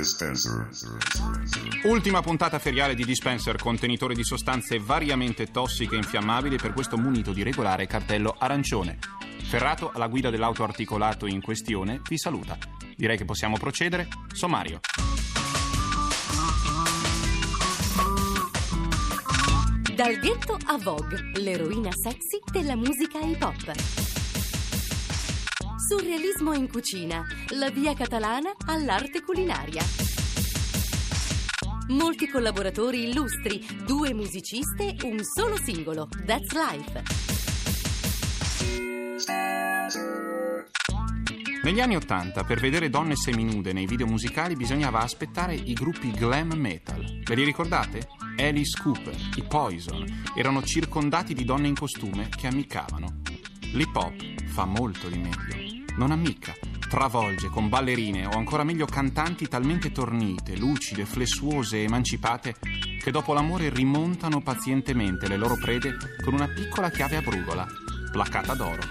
[0.00, 0.66] Dispenser.
[1.84, 7.32] Ultima puntata feriale di Dispenser, contenitore di sostanze variamente tossiche e infiammabili per questo munito
[7.32, 8.98] di regolare cartello arancione.
[9.42, 12.56] Ferrato alla guida dell'auto articolato in questione vi saluta.
[12.96, 14.08] Direi che possiamo procedere.
[14.32, 14.80] Sommario.
[19.94, 24.09] Dal ghetto a Vogue, l'eroina sexy della musica hip hop.
[25.90, 29.82] Surrealismo in cucina, la via catalana all'arte culinaria.
[31.88, 37.02] Molti collaboratori illustri, due musiciste, un solo singolo, That's Life.
[41.64, 46.52] Negli anni Ottanta, per vedere donne seminude nei video musicali bisognava aspettare i gruppi glam
[46.52, 47.20] metal.
[47.24, 48.06] Ve li ricordate?
[48.36, 50.04] Alice Cooper, i Poison,
[50.36, 53.22] erano circondati di donne in costume che ammiccavano.
[53.72, 54.14] L'hip hop
[54.46, 55.69] fa molto di meglio.
[55.96, 56.54] Non ammicca,
[56.88, 62.56] travolge con ballerine o ancora meglio cantanti talmente tornite, lucide, flessuose e emancipate
[63.02, 67.66] che dopo l'amore rimontano pazientemente le loro prede con una piccola chiave a brugola,
[68.10, 68.82] placata d'oro.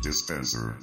[0.00, 0.76] Dispenser.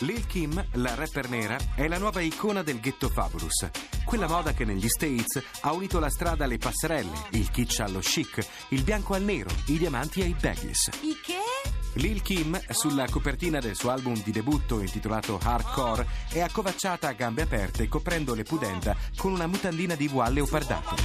[0.00, 3.68] Lil Kim, la rapper nera, è la nuova icona del ghetto fabulous.
[4.04, 8.46] Quella moda che negli States ha unito la strada alle passerelle, il kitsch allo chic,
[8.68, 10.88] il bianco al nero, i diamanti ai baggies.
[11.02, 11.69] I che?
[11.94, 17.42] Lil Kim, sulla copertina del suo album di debutto intitolato Hardcore, è accovacciata a gambe
[17.42, 20.96] aperte coprendo le pudenda con una mutandina di voile leopardato.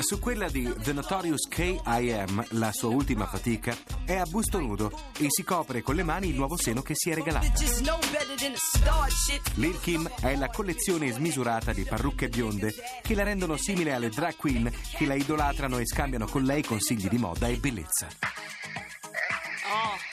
[0.00, 5.26] Su quella di The Notorious K.I.M., la sua ultima fatica, è a busto nudo e
[5.28, 7.46] si copre con le mani il nuovo seno che si è regalato.
[9.54, 14.36] Lil Kim è la collezione smisurata di parrucche bionde che la rendono simile alle drag
[14.36, 18.08] queen che la idolatrano e scambiano con lei consigli di moda e bellezza.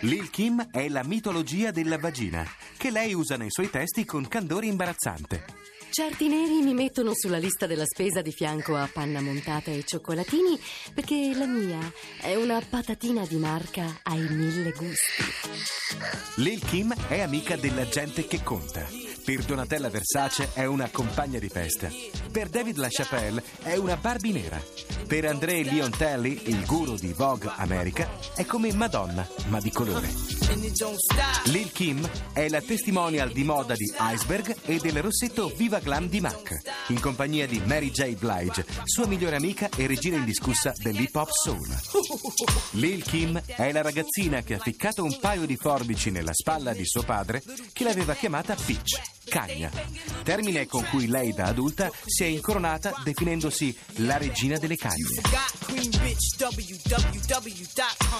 [0.00, 2.46] Lil Kim è la mitologia della vagina,
[2.76, 5.44] che lei usa nei suoi testi con candore imbarazzante.
[5.90, 10.58] Certi neri mi mettono sulla lista della spesa di fianco a panna montata e cioccolatini
[10.94, 11.80] perché la mia
[12.20, 15.22] è una patatina di marca ai mille gusti.
[16.36, 19.09] Lil Kim è amica della gente che conta.
[19.24, 21.88] Per Donatella Versace è una compagna di festa.
[22.32, 24.60] Per David LaChapelle è una Barbie nera.
[25.06, 30.08] Per André Liontelli, il guru di Vogue America, è come Madonna, ma di colore.
[31.44, 36.20] Lil Kim è la testimonial di moda di Iceberg e del rossetto Viva Glam di
[36.20, 38.14] MAC, in compagnia di Mary J.
[38.14, 41.68] Blige, sua migliore amica e regina indiscussa dell'hip hop soul.
[42.72, 46.84] Lil Kim è la ragazzina che ha ficcato un paio di forbici nella spalla di
[46.84, 47.42] suo padre
[47.72, 49.70] che l'aveva chiamata Peach, cagna,
[50.22, 55.20] termine con cui lei da adulta si è incoronata definendosi la regina delle cagne.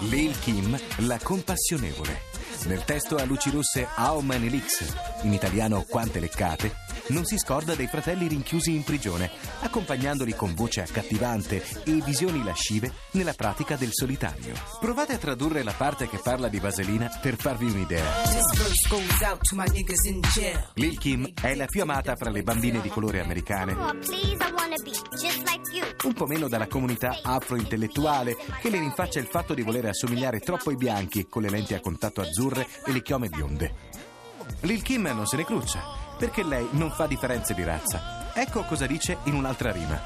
[0.00, 2.20] Lil Kim, la compassionevole.
[2.64, 4.84] Nel testo a luci rosse How Many Licks,
[5.22, 9.30] in italiano Quante leccate, non si scorda dei fratelli rinchiusi in prigione,
[9.60, 14.54] accompagnandoli con voce accattivante e visioni lascive nella pratica del solitario.
[14.80, 18.04] Provate a tradurre la parte che parla di vaselina per farvi un'idea.
[20.74, 23.72] Lil Kim è la più amata fra le bambine di colore americane.
[26.04, 30.70] Un po' meno dalla comunità afro-intellettuale che le rinfaccia il fatto di voler assomigliare troppo
[30.70, 33.74] ai bianchi con le lenti a contatto azzurre e le chiome bionde.
[34.60, 38.32] Lil Kim non se ne cruccia perché lei non fa differenze di razza.
[38.32, 39.98] Ecco cosa dice in un'altra rima.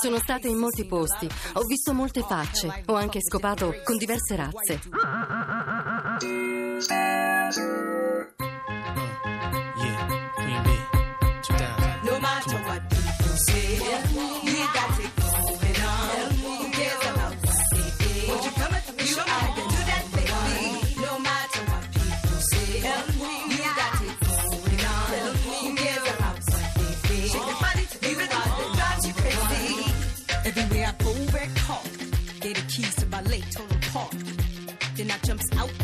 [0.00, 4.80] Sono stata in molti posti, ho visto molte facce, ho anche scopato con diverse razze.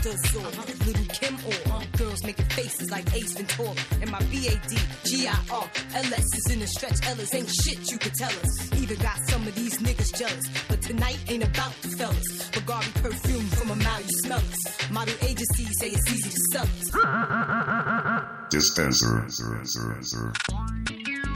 [0.04, 0.50] The door.
[0.86, 3.74] Little Kim or girls making faces like Ace Ventura.
[4.02, 7.06] And my B-A-D, G-I-R, L-S is in the stretch.
[7.06, 8.72] Ellis ain't shit you could tell us.
[8.74, 10.46] Even got some of these niggas jealous.
[10.68, 12.50] But tonight ain't about the fellas.
[12.50, 14.90] Bulgari perfume from a mouth, you smell us.
[14.90, 16.90] Model agencies say it's easy to sell us.
[18.50, 19.26] Dispenser.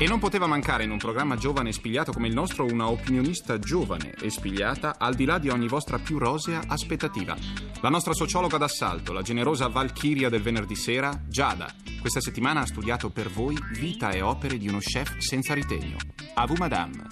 [0.00, 3.58] E non poteva mancare in un programma giovane e spigliato come il nostro una opinionista
[3.58, 7.36] giovane e spigliata al di là di ogni vostra più rosea aspettativa.
[7.80, 11.74] La nostra sociologa d'assalto, la generosa Valchiria del venerdì sera, Giada.
[12.00, 15.96] Questa settimana ha studiato per voi vita e opere di uno chef senza ritegno.
[16.34, 17.08] A vous madame.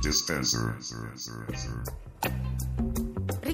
[0.00, 0.76] Dispenser.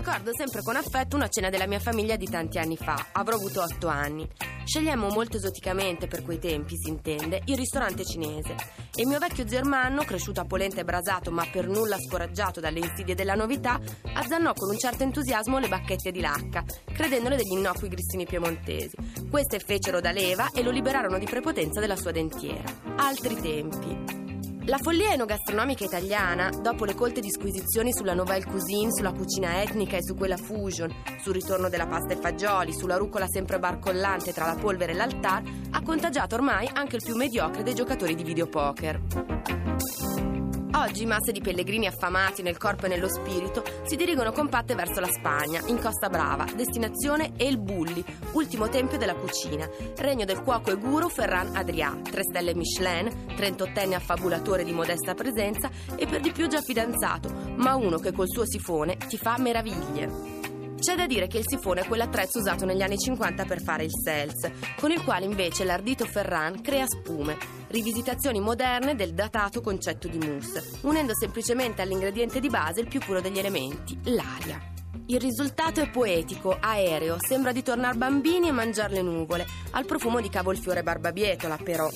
[0.05, 3.11] Ricordo sempre con affetto una cena della mia famiglia di tanti anni fa.
[3.13, 4.29] Avrò avuto otto anni.
[4.65, 8.57] Scegliemmo molto esoticamente, per quei tempi si intende, il ristorante cinese.
[8.97, 12.81] E mio vecchio zio Ermanno, cresciuto a polenta e brasato ma per nulla scoraggiato dalle
[12.81, 13.79] insidie della novità,
[14.15, 18.97] azzannò con un certo entusiasmo le bacchette di lacca, credendole degli innocui grissini piemontesi.
[19.31, 22.65] Queste fecero da leva e lo liberarono di prepotenza della sua dentiera.
[22.97, 24.22] Altri tempi.
[24.67, 30.05] La follia enogastronomica italiana, dopo le colte disquisizioni sulla nouvelle cuisine, sulla cucina etnica e
[30.05, 30.89] su quella fusion,
[31.21, 35.43] sul ritorno della pasta e fagioli, sulla rucola sempre barcollante tra la polvere e l'altar,
[35.71, 40.42] ha contagiato ormai anche il più mediocre dei giocatori di videopoker.
[40.75, 45.11] Oggi masse di pellegrini affamati nel corpo e nello spirito si dirigono compatte verso la
[45.11, 48.03] Spagna, in Costa Brava, destinazione El Bulli,
[48.33, 53.95] ultimo tempio della cucina, regno del cuoco e guru Ferran Adrià, tre stelle Michelin, 38enne
[53.95, 58.47] affabulatore di modesta presenza e per di più già fidanzato, ma uno che col suo
[58.47, 60.41] sifone ti fa meraviglie.
[60.83, 63.93] C'è da dire che il sifone è quell'attrezzo usato negli anni 50 per fare il
[63.93, 67.37] seltz, con il quale invece l'ardito Ferran crea spume,
[67.73, 73.23] rivisitazioni moderne del datato concetto di mousse, unendo semplicemente all'ingrediente di base il più puro
[73.23, 74.61] degli elementi, l'aria.
[75.07, 80.21] Il risultato è poetico, aereo, sembra di tornare bambini e mangiare le nuvole, al profumo
[80.21, 81.91] di cavolfiore barbabietola, però.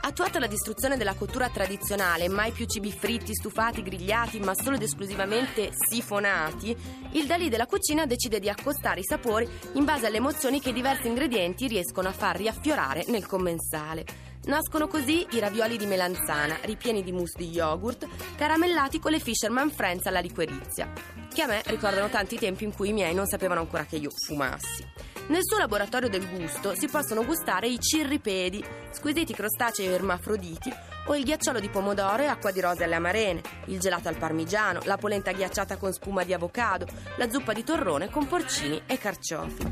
[0.00, 4.82] Attuata la distruzione della cottura tradizionale, mai più cibi fritti, stufati, grigliati, ma solo ed
[4.82, 6.74] esclusivamente sifonati,
[7.12, 10.74] il Dalì della cucina decide di accostare i sapori in base alle emozioni che i
[10.74, 14.04] diversi ingredienti riescono a far riaffiorare nel commensale.
[14.48, 19.70] Nascono così i ravioli di melanzana, ripieni di mousse di yogurt, caramellati con le Fisherman
[19.70, 20.90] Friends alla liquerizia,
[21.30, 24.08] che a me ricordano tanti tempi in cui i miei non sapevano ancora che io
[24.10, 24.82] fumassi.
[25.26, 30.72] Nel suo laboratorio del gusto si possono gustare i cirripedi, squisiti crostacei ermafroditi,
[31.08, 34.80] o il ghiacciolo di pomodoro e acqua di rose alle amarene, il gelato al parmigiano,
[34.84, 36.86] la polenta ghiacciata con spuma di avocado,
[37.16, 39.66] la zuppa di torrone con porcini e carciofi.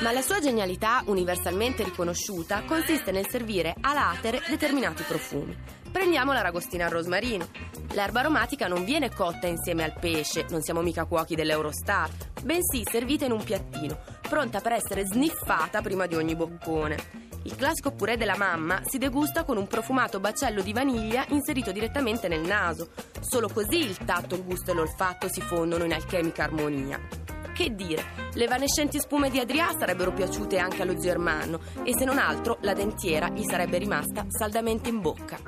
[0.00, 5.56] Ma la sua genialità, universalmente riconosciuta, consiste nel servire a latere determinati profumi.
[5.90, 7.48] Prendiamo l'aragostina al rosmarino.
[7.94, 12.10] L'erba aromatica non viene cotta insieme al pesce, non siamo mica cuochi dell'Eurostar,
[12.42, 13.98] bensì servita in un piattino,
[14.28, 17.24] pronta per essere sniffata prima di ogni boccone.
[17.44, 22.28] Il classico purè della mamma si degusta con un profumato bacello di vaniglia inserito direttamente
[22.28, 22.90] nel naso.
[23.20, 27.15] Solo così il tatto, il gusto e l'olfatto si fondono in alchemica armonia.
[27.56, 28.04] Che dire,
[28.34, 32.58] le evanescenti spume di Adrià sarebbero piaciute anche allo zio Ermanno e se non altro
[32.60, 35.38] la dentiera gli sarebbe rimasta saldamente in bocca.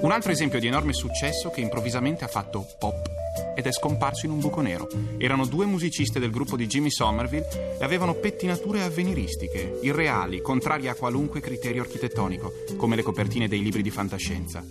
[0.00, 3.19] Un altro esempio di enorme successo che improvvisamente ha fatto pop
[3.54, 4.88] ed è scomparso in un buco nero.
[5.18, 10.94] Erano due musiciste del gruppo di Jimmy Somerville e avevano pettinature avveniristiche, irreali, contrarie a
[10.94, 14.64] qualunque criterio architettonico, come le copertine dei libri di fantascienza.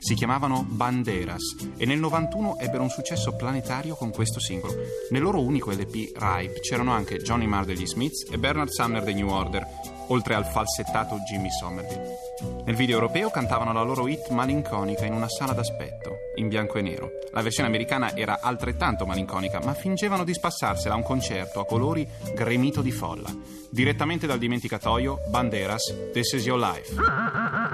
[0.00, 4.74] Si chiamavano Banderas e nel 91 ebbero un successo planetario con questo singolo.
[5.10, 9.14] Nel loro unico LP Ripe c'erano anche Johnny Marr degli Smiths e Bernard Sumner dei
[9.14, 9.66] New Order,
[10.08, 12.26] oltre al falsettato Jimmy Somerville.
[12.64, 16.82] Nel video europeo cantavano la loro hit malinconica in una sala d'aspetto, in bianco e
[16.82, 17.10] nero.
[17.32, 22.06] La versione americana era altrettanto malinconica, ma fingevano di spassarsela a un concerto a colori
[22.34, 23.34] gremito di folla.
[23.70, 27.67] Direttamente dal dimenticatoio, Banderas, This is Your Life.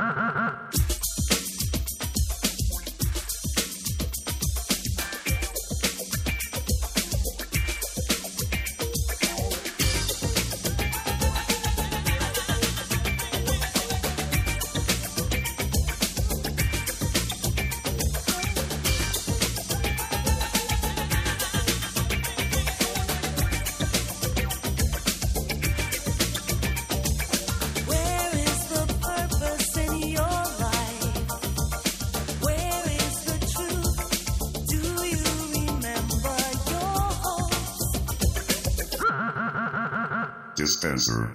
[40.55, 41.33] Dispenser.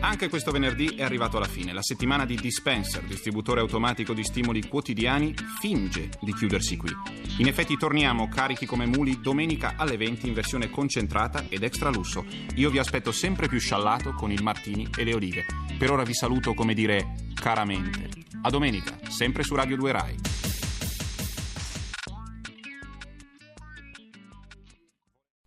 [0.00, 1.72] Anche questo venerdì è arrivato alla fine.
[1.72, 6.90] La settimana di Dispenser, distributore automatico di stimoli quotidiani, finge di chiudersi qui.
[7.36, 12.24] In effetti torniamo carichi come muli domenica alle 20 in versione concentrata ed extra lusso.
[12.54, 15.44] Io vi aspetto sempre più sciallato con il martini e le olive.
[15.78, 18.08] Per ora vi saluto come dire caramente.
[18.42, 20.49] A domenica, sempre su Radio 2 Rai.